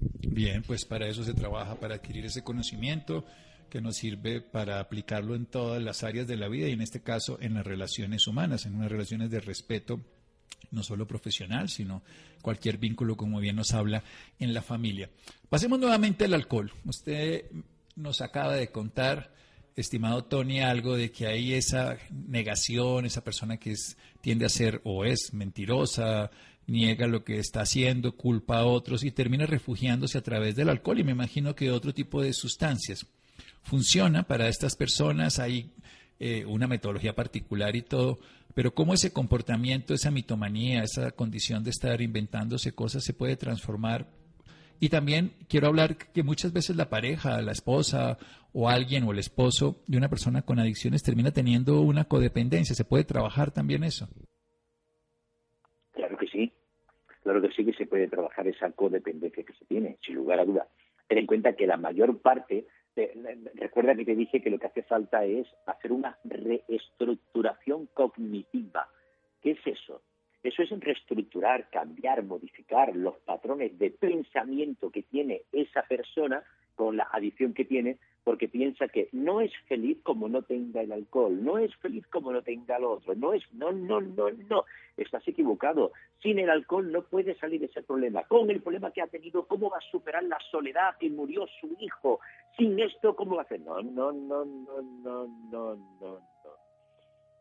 [0.00, 3.24] Bien, pues para eso se trabaja, para adquirir ese conocimiento
[3.68, 7.00] que nos sirve para aplicarlo en todas las áreas de la vida y en este
[7.00, 10.00] caso en las relaciones humanas, en unas relaciones de respeto
[10.70, 12.02] no solo profesional, sino
[12.42, 14.04] cualquier vínculo, como bien nos habla,
[14.38, 15.10] en la familia.
[15.48, 16.72] Pasemos nuevamente al alcohol.
[16.84, 17.44] Usted
[17.96, 19.32] nos acaba de contar,
[19.76, 24.80] estimado Tony, algo de que hay esa negación, esa persona que es, tiende a ser
[24.84, 26.30] o es mentirosa,
[26.70, 31.00] niega lo que está haciendo, culpa a otros y termina refugiándose a través del alcohol
[31.00, 33.06] y me imagino que otro tipo de sustancias.
[33.62, 35.38] ¿Funciona para estas personas?
[35.38, 35.72] ¿Hay
[36.18, 38.20] eh, una metodología particular y todo?
[38.54, 44.08] Pero cómo ese comportamiento, esa mitomanía, esa condición de estar inventándose cosas se puede transformar
[44.80, 48.16] y también quiero hablar que muchas veces la pareja, la esposa
[48.52, 52.74] o alguien o el esposo de una persona con adicciones termina teniendo una codependencia.
[52.74, 54.08] ¿Se puede trabajar también eso?
[57.30, 60.44] Claro que sí que se puede trabajar esa codependencia que se tiene, sin lugar a
[60.44, 60.66] duda.
[61.06, 62.66] Ten en cuenta que la mayor parte,
[63.54, 68.88] recuerda que te dije que lo que hace falta es hacer una reestructuración cognitiva.
[69.40, 70.02] ¿Qué es eso?
[70.42, 76.42] Eso es reestructurar, cambiar, modificar los patrones de pensamiento que tiene esa persona
[76.74, 80.92] con la adicción que tiene, porque piensa que no es feliz como no tenga el
[80.92, 84.64] alcohol, no es feliz como no tenga el otro, no es, no, no, no, no,
[84.96, 85.92] estás equivocado.
[86.22, 88.24] Sin el alcohol no puede salir ese problema.
[88.24, 91.76] Con el problema que ha tenido, ¿cómo va a superar la soledad que murió su
[91.80, 92.20] hijo?
[92.56, 93.60] Sin esto, ¿cómo va a hacer?
[93.60, 96.30] No, no, no, no, no, no, no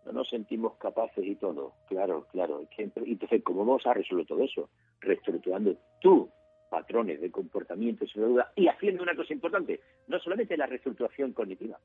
[0.06, 1.74] no nos sentimos capaces y todo.
[1.88, 2.62] Claro, claro.
[2.78, 4.70] Entonces, ¿cómo vamos a resolver todo eso?
[5.02, 6.30] Reestructurando tus
[6.70, 11.80] patrones de comportamiento y duda y haciendo una cosa importante, no solamente la reestructuración cognitiva,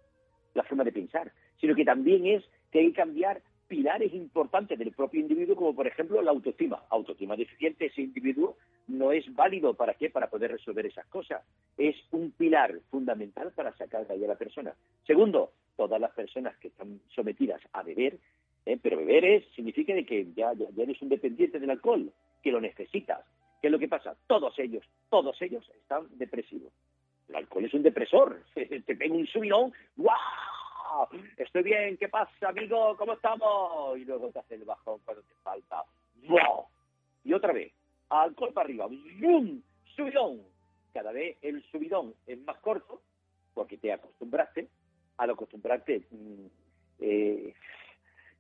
[0.54, 4.92] la forma de pensar, sino que también es que hay que cambiar pilares importantes del
[4.92, 6.82] propio individuo, como por ejemplo la autoestima.
[6.90, 8.56] Autoestima deficiente, ese individuo
[8.88, 11.42] no es válido para qué, para poder resolver esas cosas.
[11.78, 14.74] Es un pilar fundamental para sacar de ahí a la persona.
[15.06, 18.18] Segundo, todas las personas que están sometidas a beber,
[18.66, 18.78] ¿eh?
[18.80, 22.60] pero beber es, significa de que ya, ya, eres un dependiente del alcohol, que lo
[22.60, 23.24] necesitas.
[23.64, 24.14] ¿Qué es lo que pasa?
[24.27, 26.70] Todos ellos, todos ellos están depresivos.
[27.31, 31.09] El alcohol es un depresor, te pega un subidón, ¡guau!
[31.38, 32.94] Estoy bien, ¿qué pasa, amigo?
[32.98, 33.96] ¿Cómo estamos?
[33.96, 35.83] Y luego te hace el bajón cuando te falta.
[36.29, 36.66] ¡Wow!
[37.24, 37.72] Y otra vez,
[38.11, 39.62] alcohol para arriba, ¡bum!
[39.96, 40.42] Subidón.
[40.92, 43.00] Cada vez el subidón es más corto,
[43.55, 44.68] porque te acostumbraste,
[45.16, 46.46] al acostumbrarte, mm,
[47.00, 47.55] eh,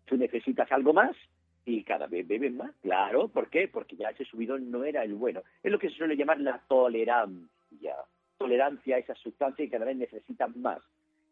[0.04, 1.16] tú necesitas algo más
[1.66, 2.72] y cada vez bebes más.
[2.82, 3.68] Claro, ¿por qué?
[3.68, 5.42] Porque ya ese subidón no era el bueno.
[5.62, 7.96] Es lo que se suele llamar la tolerancia.
[8.38, 10.82] Tolerancia a esa sustancia y cada vez necesitan más.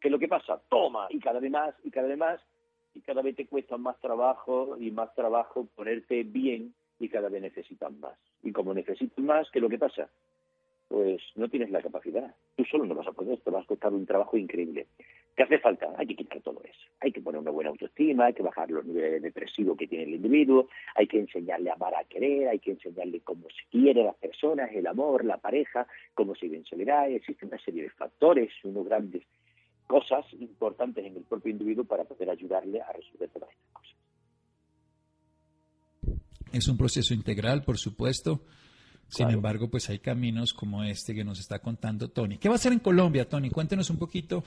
[0.00, 0.60] ¿Qué es lo que pasa?
[0.68, 2.40] Toma, y cada vez más, y cada vez más,
[2.94, 7.42] y cada vez te cuesta más trabajo y más trabajo ponerte bien y cada vez
[7.42, 8.18] necesitan más.
[8.42, 10.08] Y como necesitan más, ¿qué es lo que pasa?
[10.88, 12.34] Pues no tienes la capacidad.
[12.56, 14.86] Tú solo no vas a poder, te vas a costar un trabajo increíble.
[15.36, 15.94] ¿Qué hace falta?
[15.96, 16.90] Hay que quitar todo eso.
[17.00, 20.14] Hay que poner una buena autoestima, hay que bajar los niveles depresivos que tiene el
[20.14, 24.16] individuo, hay que enseñarle a amar a querer, hay que enseñarle cómo se quiere las
[24.16, 27.10] personas, el amor, la pareja, cómo se vive en soledad.
[27.10, 29.22] Existe una serie de factores, unos grandes
[29.86, 33.96] cosas importantes en el propio individuo para poder ayudarle a resolver todas estas cosas.
[36.52, 38.42] Es un proceso integral, por supuesto.
[39.12, 42.38] Sin embargo, pues hay caminos como este que nos está contando Tony.
[42.38, 43.50] ¿Qué va a hacer en Colombia, Tony?
[43.50, 44.42] Cuéntenos un poquito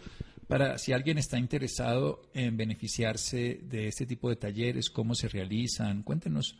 [0.48, 6.02] para si alguien está interesado en beneficiarse de este tipo de talleres, cómo se realizan.
[6.02, 6.58] Cuéntenos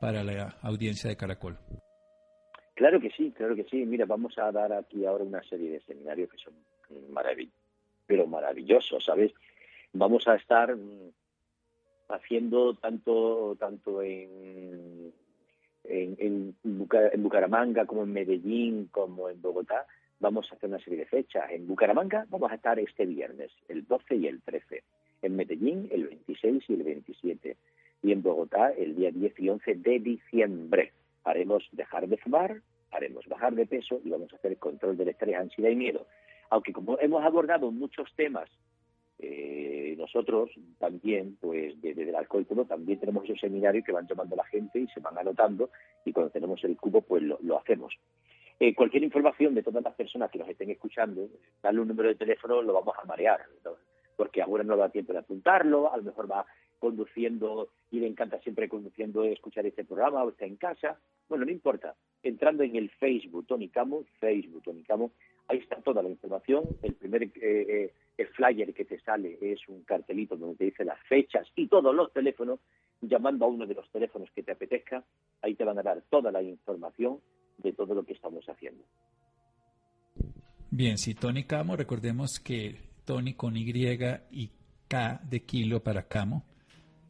[0.00, 1.58] para la audiencia de Caracol.
[2.76, 3.84] Claro que sí, claro que sí.
[3.84, 6.54] Mira, vamos a dar aquí ahora una serie de seminarios que son
[7.12, 7.58] maravillosos,
[8.06, 9.32] pero maravillosos, ¿sabes?
[9.92, 11.10] Vamos a estar mm,
[12.10, 14.69] haciendo tanto tanto en
[15.90, 19.86] en, en, Bucaramanga, como en Medellín, como en Bogotá,
[20.20, 21.50] vamos a hacer una serie de fechas.
[21.50, 24.82] En Bucaramanga vamos a estar este viernes, el 12 y el 13.
[25.22, 27.56] En Medellín, el 26 y el 27.
[28.02, 30.92] Y en Bogotá, el día 10 y 11 de diciembre.
[31.24, 32.60] Haremos dejar de fumar,
[32.92, 36.06] haremos bajar de peso y vamos a hacer control del estrés, ansiedad y miedo.
[36.48, 38.48] Aunque como hemos abordado muchos temas
[39.22, 44.38] eh, nosotros también, pues desde el alcohol también tenemos esos seminarios que van llamando a
[44.38, 45.70] la gente y se van anotando
[46.04, 47.94] y cuando tenemos el cubo, pues lo, hacemos.
[48.58, 51.28] Eh, cualquier información de todas las personas que nos estén escuchando,
[51.62, 53.40] darle un número de teléfono lo vamos a marear,
[54.16, 56.46] porque ahora no da tiempo de apuntarlo, a lo mejor va
[56.78, 60.98] conduciendo y le encanta siempre conduciendo escuchar este programa o está en casa.
[61.28, 61.94] Bueno, no importa.
[62.22, 65.12] Entrando en el Facebook Tony Camo, Facebook Tony Camo,
[65.50, 66.64] ahí está toda la información.
[66.82, 67.30] El primer eh,
[68.16, 71.94] eh flyer que te sale es un cartelito donde te dice las fechas y todos
[71.94, 72.60] los teléfonos,
[73.00, 75.02] llamando a uno de los teléfonos que te apetezca,
[75.42, 77.18] ahí te van a dar toda la información
[77.58, 78.84] de todo lo que estamos haciendo.
[80.70, 83.72] Bien, si Tony Camo, recordemos que Tony con Y
[84.30, 84.50] y
[84.86, 86.44] K de kilo para Camo,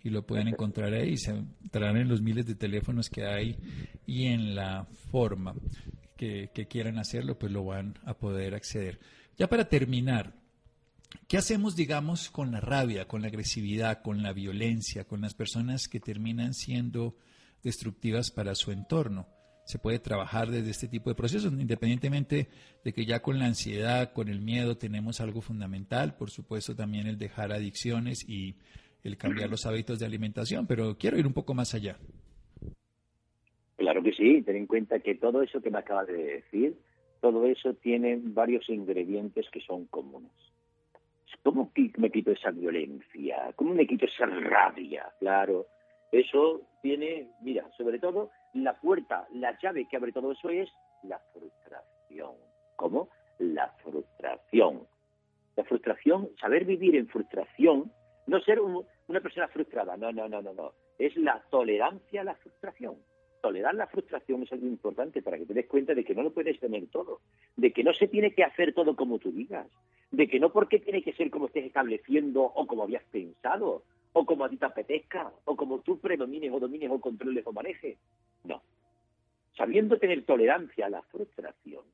[0.02, 3.56] y lo pueden encontrar ahí, se entrarán en los miles de teléfonos que hay
[4.06, 5.54] y en la forma
[6.20, 9.00] que, quieran hacerlo, pues lo van a poder acceder.
[9.38, 10.38] Ya para terminar,
[11.26, 15.88] ¿Qué hacemos, digamos, con la rabia, con la agresividad, con la violencia, con las personas
[15.88, 17.16] que terminan siendo
[17.64, 19.26] destructivas para su entorno?
[19.64, 22.48] Se puede trabajar desde este tipo de procesos, independientemente
[22.84, 27.08] de que ya con la ansiedad, con el miedo, tenemos algo fundamental, por supuesto también
[27.08, 28.54] el dejar adicciones y
[29.02, 31.98] el cambiar los hábitos de alimentación, pero quiero ir un poco más allá.
[33.80, 36.76] Claro que sí, ten en cuenta que todo eso que me acabas de decir,
[37.22, 40.30] todo eso tiene varios ingredientes que son comunes.
[41.42, 43.54] ¿Cómo me quito esa violencia?
[43.56, 45.10] ¿Cómo me quito esa rabia?
[45.18, 45.64] Claro,
[46.12, 50.68] eso tiene, mira, sobre todo la puerta, la llave que abre todo eso es
[51.04, 52.34] la frustración.
[52.76, 53.08] ¿Cómo?
[53.38, 54.86] La frustración.
[55.56, 57.90] La frustración, saber vivir en frustración,
[58.26, 60.72] no ser una persona frustrada, no, no, no, no, no.
[60.98, 62.96] Es la tolerancia a la frustración.
[63.40, 66.32] Tolerar la frustración es algo importante para que te des cuenta de que no lo
[66.32, 67.20] puedes tener todo,
[67.56, 69.66] de que no se tiene que hacer todo como tú digas,
[70.10, 74.26] de que no porque tiene que ser como estés estableciendo o como habías pensado, o
[74.26, 77.96] como a ti te apetezca, o como tú predomines o domines o controles o manejes.
[78.44, 78.62] No.
[79.56, 81.84] Sabiendo tener tolerancia a la frustración,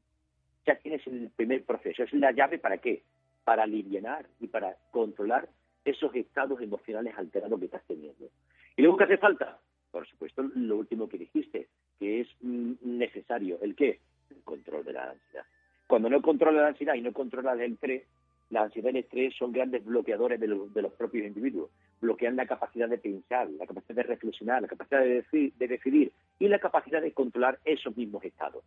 [0.67, 2.03] ya tienes el primer proceso.
[2.03, 3.03] Es la llave para qué?
[3.45, 5.49] Para aliviar y para controlar
[5.85, 8.29] esos estados emocionales alterados que estás teniendo.
[8.77, 9.61] ¿Y luego qué hace falta?
[9.97, 13.59] Por supuesto, lo último que dijiste, que es mm, necesario.
[13.63, 13.99] ¿El qué?
[14.29, 15.47] El control de la ansiedad.
[15.87, 18.03] Cuando no controla la ansiedad y no controla el estrés,
[18.51, 21.71] la ansiedad y el estrés son grandes bloqueadores de, los propios individuos.
[22.03, 25.25] Bloquean la capacidad de pensar, la capacidad de reflexionar, la capacidad de,
[25.57, 28.65] de decidir y la capacidad de controlar esos mismos estados.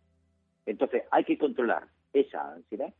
[0.66, 2.92] Entonces, hay que controlar esa ansiedad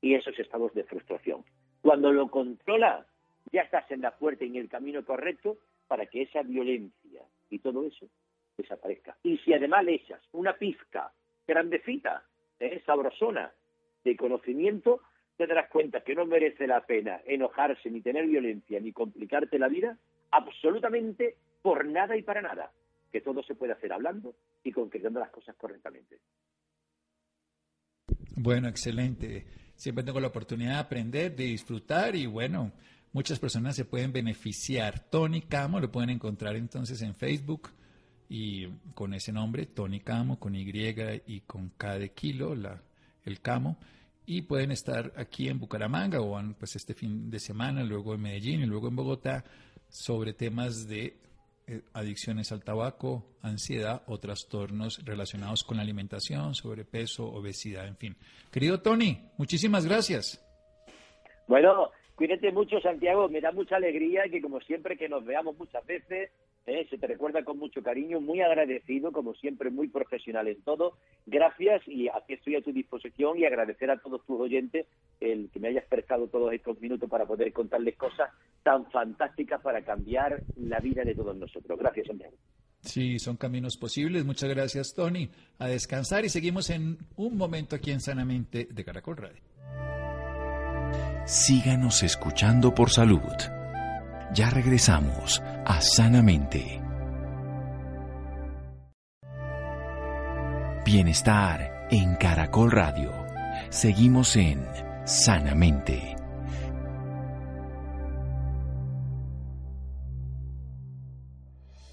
[0.00, 1.44] y esos estados de frustración.
[1.82, 3.04] Cuando lo controla,
[3.52, 7.20] ya estás en la puerta y en el camino correcto para que esa violencia
[7.50, 8.08] y todo eso
[8.56, 9.16] desaparezca.
[9.22, 11.12] Y si además le echas una pizca
[11.46, 12.24] grandecita
[12.58, 12.82] ¿eh?
[12.84, 13.52] sabrosona
[14.04, 15.00] de conocimiento,
[15.36, 19.68] te darás cuenta que no merece la pena enojarse, ni tener violencia, ni complicarte la
[19.68, 19.96] vida,
[20.30, 22.72] absolutamente por nada y para nada.
[23.12, 26.18] Que todo se puede hacer hablando y concretando las cosas correctamente.
[28.36, 29.46] Bueno, excelente.
[29.74, 32.72] Siempre tengo la oportunidad de aprender, de disfrutar y bueno,
[33.12, 35.08] muchas personas se pueden beneficiar.
[35.10, 37.70] Tony Camo lo pueden encontrar entonces en Facebook
[38.28, 40.70] y con ese nombre, Tony Camo, con Y
[41.26, 42.82] y con K de kilo, la,
[43.24, 43.78] el Camo,
[44.26, 48.60] y pueden estar aquí en Bucaramanga o pues este fin de semana, luego en Medellín
[48.60, 49.44] y luego en Bogotá,
[49.88, 51.16] sobre temas de
[51.66, 58.16] eh, adicciones al tabaco, ansiedad o trastornos relacionados con la alimentación, sobrepeso, obesidad, en fin.
[58.50, 60.44] Querido Tony, muchísimas gracias.
[61.46, 63.28] Bueno, cuídate mucho, Santiago.
[63.28, 66.30] Me da mucha alegría que, como siempre, que nos veamos muchas veces
[66.68, 66.86] ¿eh?
[66.90, 70.98] se te recuerda con mucho cariño, muy agradecido, como siempre, muy profesional en todo.
[71.26, 74.86] Gracias y aquí estoy a tu disposición y agradecer a todos tus oyentes
[75.20, 78.30] el que me hayas prestado todos estos minutos para poder contarles cosas
[78.62, 81.78] tan fantásticas para cambiar la vida de todos nosotros.
[81.78, 82.34] Gracias, Santiago.
[82.80, 84.24] Sí, son caminos posibles.
[84.24, 85.30] Muchas gracias, Tony.
[85.58, 89.57] A descansar y seguimos en un momento aquí en Sanamente de Caracol Radio.
[91.28, 93.20] Síganos escuchando por salud.
[94.32, 96.80] Ya regresamos a Sanamente.
[100.86, 103.12] Bienestar en Caracol Radio.
[103.68, 104.66] Seguimos en
[105.04, 106.16] Sanamente.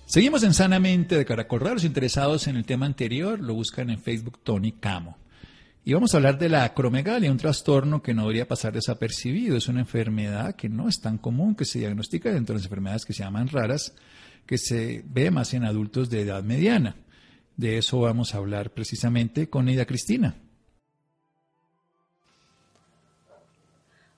[0.06, 1.74] Seguimos en Sanamente de Caracol Radio.
[1.74, 5.18] Los interesados en el tema anterior lo buscan en Facebook Tony Camo.
[5.88, 9.56] Y vamos a hablar de la acromegalia, un trastorno que no debería pasar desapercibido.
[9.56, 13.06] Es una enfermedad que no es tan común, que se diagnostica dentro de las enfermedades
[13.06, 13.94] que se llaman raras,
[14.48, 16.96] que se ve más en adultos de edad mediana.
[17.56, 20.34] De eso vamos a hablar precisamente con Ida Cristina.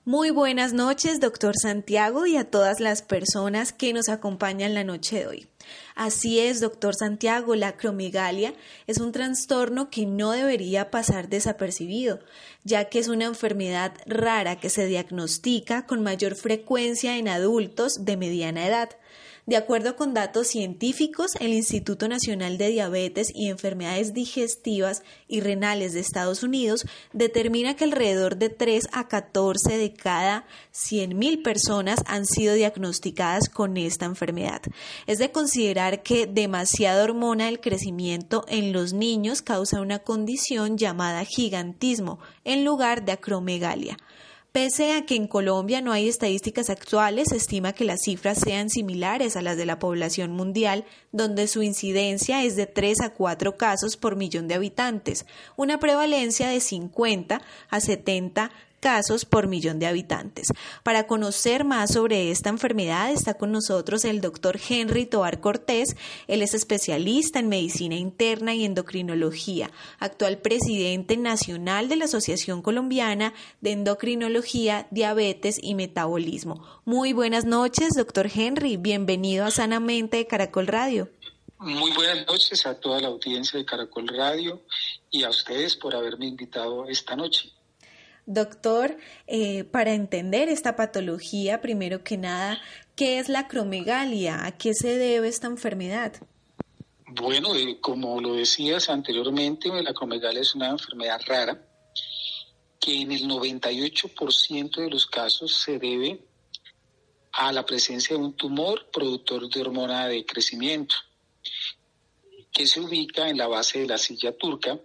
[0.08, 5.18] Muy buenas noches, doctor Santiago, y a todas las personas que nos acompañan la noche
[5.18, 5.48] de hoy.
[5.94, 8.54] Así es, doctor Santiago, la acromegalia
[8.86, 12.20] es un trastorno que no debería pasar desapercibido,
[12.64, 18.16] ya que es una enfermedad rara que se diagnostica con mayor frecuencia en adultos de
[18.16, 18.88] mediana edad.
[19.48, 25.94] De acuerdo con datos científicos, el Instituto Nacional de Diabetes y Enfermedades Digestivas y Renales
[25.94, 26.84] de Estados Unidos
[27.14, 33.78] determina que alrededor de 3 a 14 de cada 100.000 personas han sido diagnosticadas con
[33.78, 34.60] esta enfermedad.
[35.06, 41.24] Es de considerar que demasiada hormona del crecimiento en los niños causa una condición llamada
[41.24, 43.96] gigantismo en lugar de acromegalia.
[44.50, 48.70] Pese a que en Colombia no hay estadísticas actuales, se estima que las cifras sean
[48.70, 53.58] similares a las de la población mundial, donde su incidencia es de 3 a 4
[53.58, 59.86] casos por millón de habitantes, una prevalencia de 50 a 70 casos por millón de
[59.86, 60.48] habitantes.
[60.82, 65.96] Para conocer más sobre esta enfermedad está con nosotros el doctor Henry Toar Cortés.
[66.26, 73.34] Él es especialista en medicina interna y endocrinología, actual presidente nacional de la Asociación Colombiana
[73.60, 76.64] de Endocrinología, Diabetes y Metabolismo.
[76.84, 78.76] Muy buenas noches, doctor Henry.
[78.76, 81.10] Bienvenido a Sanamente de Caracol Radio.
[81.60, 84.62] Muy buenas noches a toda la audiencia de Caracol Radio
[85.10, 87.50] y a ustedes por haberme invitado esta noche.
[88.30, 92.60] Doctor, eh, para entender esta patología, primero que nada,
[92.94, 94.44] ¿qué es la acromegalia?
[94.44, 96.12] ¿A qué se debe esta enfermedad?
[97.06, 101.58] Bueno, eh, como lo decías anteriormente, la acromegalia es una enfermedad rara
[102.78, 106.22] que en el 98% de los casos se debe
[107.32, 110.96] a la presencia de un tumor productor de hormona de crecimiento
[112.52, 114.78] que se ubica en la base de la silla turca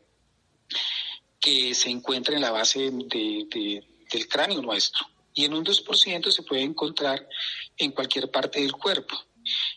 [1.43, 5.05] que se encuentra en la base de, del cráneo nuestro.
[5.33, 7.27] Y en un 2% se puede encontrar
[7.77, 9.13] en cualquier parte del cuerpo.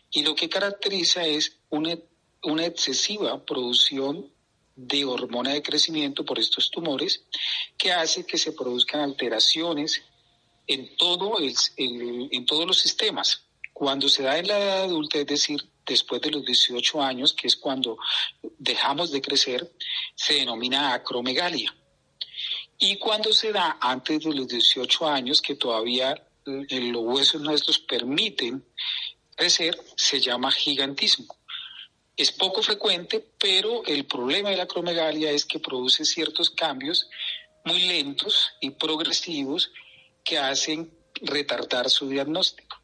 [0.09, 1.97] Y lo que caracteriza es una,
[2.43, 4.31] una excesiva producción
[4.77, 7.25] de hormona de crecimiento por estos tumores
[7.77, 10.03] que hace que se produzcan alteraciones
[10.67, 11.53] en, todo el,
[12.31, 13.41] en todos los sistemas.
[13.77, 17.45] Cuando se da en la edad adulta, es decir, después de los 18 años, que
[17.45, 17.99] es cuando
[18.57, 19.71] dejamos de crecer,
[20.15, 21.71] se denomina acromegalia.
[22.79, 26.13] Y cuando se da antes de los 18 años, que todavía
[26.47, 28.65] eh, los huesos nuestros permiten
[29.35, 31.37] crecer, se llama gigantismo.
[32.15, 37.07] Es poco frecuente, pero el problema de la acromegalia es que produce ciertos cambios
[37.63, 39.69] muy lentos y progresivos
[40.23, 42.76] que hacen retardar su diagnóstico.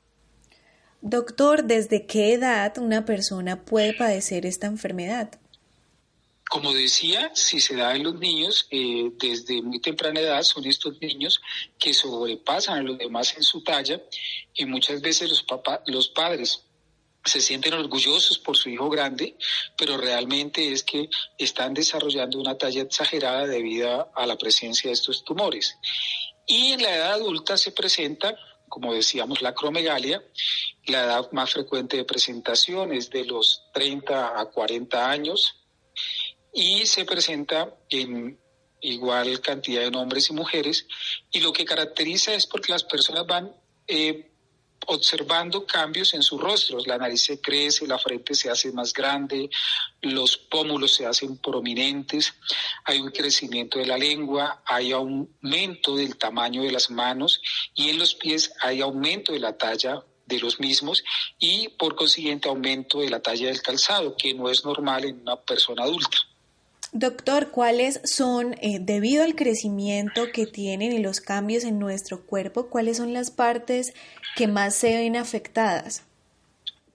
[1.06, 5.38] Doctor, ¿desde qué edad una persona puede padecer esta enfermedad?
[6.50, 11.02] Como decía, si se da en los niños, eh, desde muy temprana edad son estos
[11.02, 11.42] niños
[11.78, 14.02] que sobrepasan a los demás en su talla
[14.54, 15.46] y muchas veces los,
[15.88, 16.64] los padres
[17.26, 19.36] se sienten orgullosos por su hijo grande,
[19.78, 25.26] pero realmente es que están desarrollando una talla exagerada debido a la presencia de estos
[25.26, 25.76] tumores.
[26.48, 28.38] Y en la edad adulta se presenta
[28.74, 30.24] como decíamos, la acromegalia.
[30.88, 35.64] La edad más frecuente de presentación es de los 30 a 40 años
[36.52, 38.40] y se presenta en
[38.82, 40.88] igual cantidad de hombres y mujeres.
[41.30, 43.56] Y lo que caracteriza es porque las personas van
[43.88, 44.32] eh,
[44.88, 46.88] observando cambios en sus rostros.
[46.88, 49.50] La nariz se crece, la frente se hace más grande,
[50.02, 52.34] los pómulos se hacen prominentes,
[52.86, 57.42] hay un crecimiento de la lengua, hay aumento del tamaño de las manos
[57.74, 61.04] y en los pies hay aumento de la talla de los mismos
[61.38, 65.36] y por consiguiente aumento de la talla del calzado, que no es normal en una
[65.42, 66.18] persona adulta.
[66.94, 72.70] Doctor, ¿cuáles son, eh, debido al crecimiento que tienen y los cambios en nuestro cuerpo,
[72.70, 73.94] cuáles son las partes
[74.36, 76.04] que más se ven afectadas?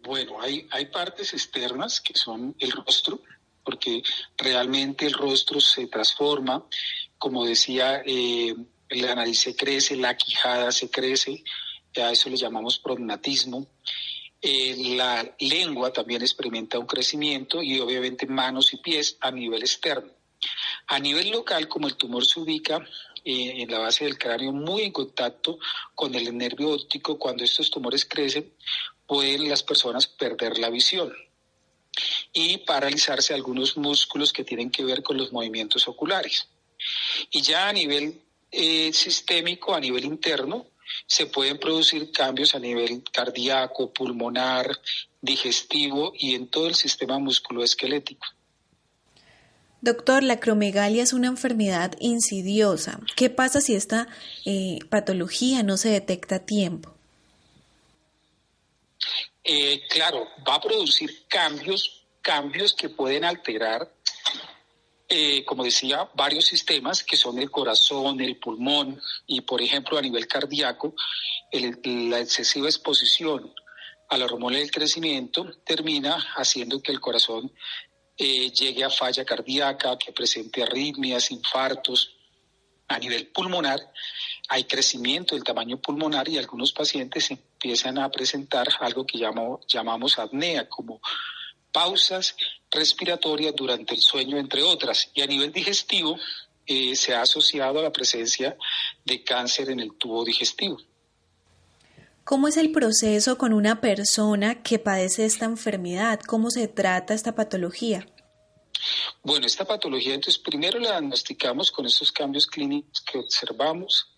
[0.04, 3.20] Bueno, hay, hay partes externas que son el rostro,
[3.64, 4.02] porque
[4.36, 6.64] realmente el rostro se transforma,
[7.18, 8.54] como decía, eh,
[8.90, 11.42] la nariz se crece, la quijada se crece,
[11.96, 13.66] a eso le llamamos prognatismo.
[14.40, 20.12] La lengua también experimenta un crecimiento y obviamente manos y pies a nivel externo.
[20.86, 22.78] A nivel local, como el tumor se ubica
[23.24, 25.58] eh, en la base del cráneo muy en contacto
[25.94, 28.52] con el nervio óptico, cuando estos tumores crecen,
[29.06, 31.12] pueden las personas perder la visión
[32.32, 36.48] y paralizarse algunos músculos que tienen que ver con los movimientos oculares.
[37.30, 38.22] Y ya a nivel
[38.52, 40.66] eh, sistémico, a nivel interno,
[41.06, 44.70] se pueden producir cambios a nivel cardíaco, pulmonar,
[45.20, 48.26] digestivo y en todo el sistema musculoesquelético.
[49.80, 52.98] Doctor, la acromegalia es una enfermedad insidiosa.
[53.14, 54.08] ¿Qué pasa si esta
[54.44, 56.94] eh, patología no se detecta a tiempo?
[59.44, 63.90] Eh, claro, va a producir cambios, cambios que pueden alterar,
[65.08, 70.02] eh, como decía, varios sistemas que son el corazón, el pulmón y, por ejemplo, a
[70.02, 70.94] nivel cardíaco,
[71.50, 73.54] la excesiva exposición
[74.10, 77.50] a la hormona del crecimiento termina haciendo que el corazón
[78.18, 82.14] eh, llegue a falla cardíaca, que presente arritmias, infartos.
[82.88, 83.92] A nivel pulmonar,
[84.48, 90.68] hay crecimiento del tamaño pulmonar y algunos pacientes empiezan a presentar algo que llamamos apnea,
[90.68, 91.00] como
[91.70, 92.34] pausas
[92.70, 95.10] respiratorias durante el sueño, entre otras.
[95.14, 96.18] Y a nivel digestivo,
[96.66, 98.56] eh, se ha asociado a la presencia
[99.04, 100.78] de cáncer en el tubo digestivo.
[102.24, 106.20] ¿Cómo es el proceso con una persona que padece esta enfermedad?
[106.20, 108.06] ¿Cómo se trata esta patología?
[109.22, 114.12] Bueno, esta patología, entonces, primero la diagnosticamos con esos cambios clínicos que observamos,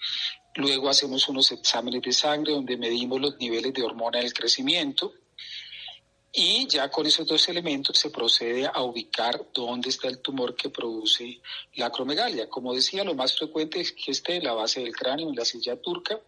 [0.57, 5.13] luego hacemos unos exámenes de sangre donde medimos los niveles de hormona del crecimiento
[6.33, 10.71] y ya con esos dos elementos se procede a ubicar dónde está el tumor que
[10.71, 11.41] produce
[11.75, 12.49] la acromegalia.
[12.49, 15.45] Como decía, lo más frecuente es que esté en la base del cráneo, en la
[15.45, 16.21] silla turca,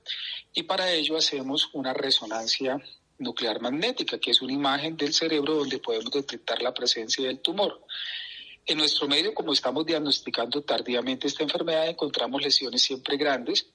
[0.52, 2.82] y para ello hacemos una resonancia
[3.18, 7.80] nuclear magnética, que es una imagen del cerebro donde podemos detectar la presencia del tumor.
[8.66, 13.66] En nuestro medio, como estamos diagnosticando tardíamente esta enfermedad, encontramos lesiones siempre grandes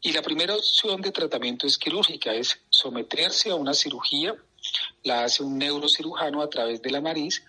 [0.00, 4.34] y la primera opción de tratamiento es quirúrgica, es someterse a una cirugía,
[5.02, 7.44] la hace un neurocirujano a través de la nariz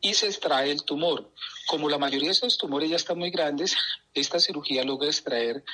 [0.00, 1.30] y se extrae el tumor.
[1.66, 3.76] Como la mayoría de estos tumores ya están muy grandes,
[4.14, 5.64] esta cirugía logra extraer,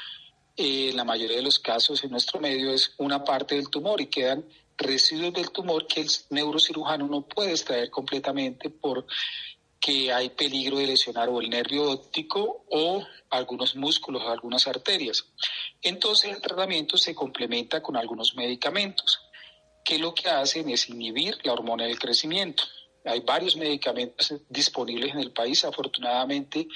[0.56, 4.00] eh, en la mayoría de los casos en nuestro medio, es una parte del tumor
[4.00, 4.44] y quedan
[4.76, 9.06] residuos del tumor que el neurocirujano no puede extraer completamente por
[9.78, 15.26] que hay peligro de lesionar o el nervio óptico o algunos músculos o algunas arterias.
[15.82, 19.20] Entonces el tratamiento se complementa con algunos medicamentos
[19.84, 22.64] que lo que hacen es inhibir la hormona del crecimiento.
[23.04, 25.62] Hay varios medicamentos disponibles en el país.
[25.64, 26.66] Afortunadamente,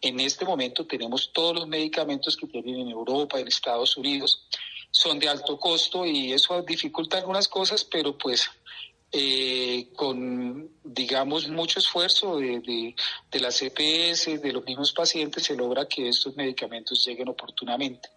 [0.00, 4.48] en este momento tenemos todos los medicamentos que tienen en Europa, en Estados Unidos.
[4.90, 8.48] Son de alto costo y eso dificulta algunas cosas, pero pues
[9.12, 12.94] eh, con, digamos, mucho esfuerzo de,
[13.30, 18.08] de, la CPS, de los mismos pacientes, se logra que estos medicamentos lleguen oportunamente.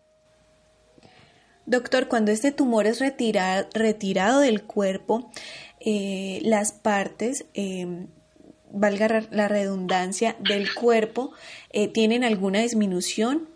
[1.67, 5.29] Doctor, cuando este tumor es retirado del cuerpo,
[5.81, 8.07] eh, las partes, em,
[8.71, 11.33] valga la redundancia, del cuerpo,
[11.71, 13.49] eh, ¿tienen alguna disminución?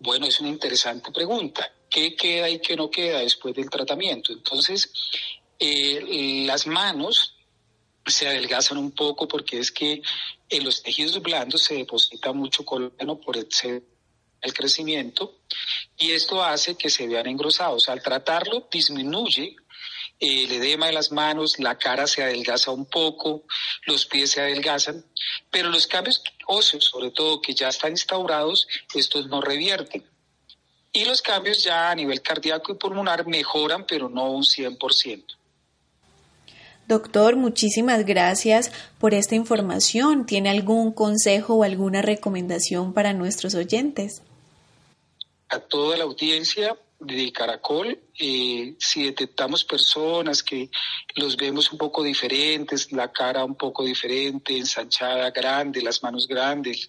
[0.00, 1.66] Bueno, es una interesante pregunta.
[1.88, 4.34] ¿Qué queda y qué no queda después del tratamiento?
[4.34, 4.92] Entonces,
[5.58, 7.36] eh, las manos
[8.04, 10.02] se adelgazan un poco porque es que
[10.50, 13.48] en los tejidos blandos se deposita mucho colágeno por el,
[14.46, 15.36] el crecimiento
[15.98, 17.88] y esto hace que se vean engrosados.
[17.88, 19.56] Al tratarlo disminuye
[20.18, 23.44] el edema de las manos, la cara se adelgaza un poco,
[23.86, 25.04] los pies se adelgazan,
[25.50, 30.04] pero los cambios óseos, sobre todo que ya están instaurados, estos no revierten.
[30.92, 35.36] Y los cambios ya a nivel cardíaco y pulmonar mejoran, pero no un 100%.
[36.88, 40.24] Doctor, muchísimas gracias por esta información.
[40.24, 44.22] ¿Tiene algún consejo o alguna recomendación para nuestros oyentes?
[45.48, 50.70] A toda la audiencia de Caracol, eh, si detectamos personas que
[51.14, 56.88] los vemos un poco diferentes, la cara un poco diferente, ensanchada, grande, las manos grandes,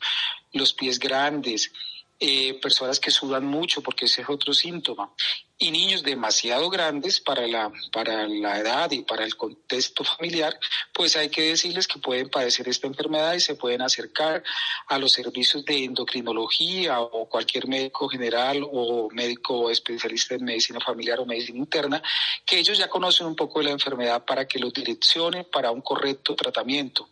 [0.54, 1.72] los pies grandes,
[2.20, 5.14] eh, personas que sudan mucho, porque ese es otro síntoma,
[5.60, 10.58] y niños demasiado grandes para la, para la edad y para el contexto familiar,
[10.94, 14.44] pues hay que decirles que pueden padecer esta enfermedad y se pueden acercar
[14.88, 21.20] a los servicios de endocrinología o cualquier médico general o médico especialista en medicina familiar
[21.20, 22.04] o medicina interna,
[22.46, 25.82] que ellos ya conocen un poco de la enfermedad para que lo direccionen para un
[25.82, 27.10] correcto tratamiento.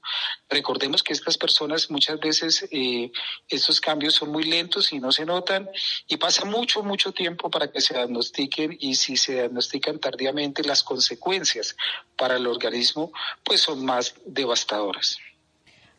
[0.47, 3.11] Recordemos que estas personas muchas veces eh,
[3.49, 5.67] estos cambios son muy lentos y no se notan
[6.07, 7.95] y pasa mucho, mucho tiempo para que se
[8.35, 11.75] diagnostiquen y si se diagnostican tardíamente las consecuencias
[12.17, 13.11] para el organismo
[13.43, 15.17] pues son más devastadoras.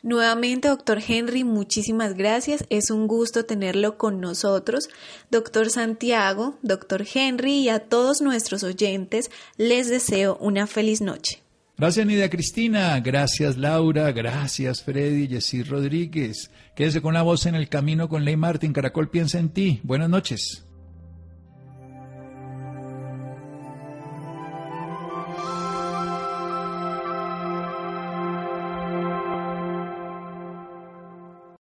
[0.03, 2.65] Nuevamente, doctor Henry, muchísimas gracias.
[2.71, 4.89] Es un gusto tenerlo con nosotros.
[5.31, 11.43] Doctor Santiago, doctor Henry y a todos nuestros oyentes les deseo una feliz noche.
[11.79, 13.01] Gracias, Nidia Cristina.
[13.01, 14.13] Gracias, Laura.
[14.13, 15.29] Gracias, Freddy.
[15.29, 16.51] Jessy Rodríguez.
[16.75, 18.73] Quédese con la voz en el camino con Ley Martín.
[18.73, 19.81] Caracol piensa en ti.
[19.83, 20.66] Buenas noches.